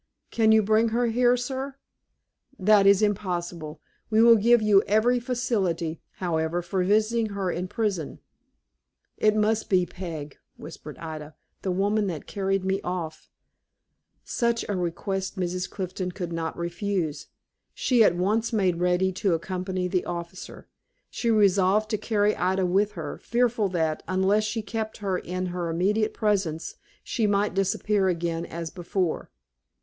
[0.31, 1.75] "Can you bring her here, sir?"
[2.57, 3.79] "That is impossible.
[4.09, 8.17] We will give you every facility, however, for visiting her in prison."
[9.17, 13.29] "It must be Peg," whispered Ida; "the woman that carried me off."
[14.23, 15.69] Such a request Mrs.
[15.69, 17.27] Clifton could not refuse.
[17.75, 20.67] She at once made ready to accompany the officer.
[21.11, 25.69] She resolved to carry Ida with her, fearful that, unless she kept her in her
[25.69, 26.73] immediate presence,
[27.03, 29.29] she might disappear again as before.